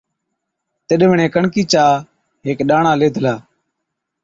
تِڏ 0.87 1.01
وِڻهين 1.09 1.33
ڪڻڪِي 1.35 1.63
چا 1.73 1.85
هيڪ 2.45 2.59
ڏاڻا 2.69 2.91
ليڌلا۔ 3.01 3.35